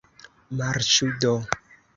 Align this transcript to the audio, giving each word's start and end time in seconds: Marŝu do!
Marŝu 0.61 1.11
do! 1.27 1.35